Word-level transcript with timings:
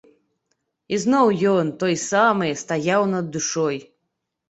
І 0.95 0.99
зноў 1.03 1.27
ён, 1.53 1.71
той 1.85 1.95
самы, 2.09 2.51
стаяў 2.65 3.01
над 3.15 3.25
душой. 3.41 3.77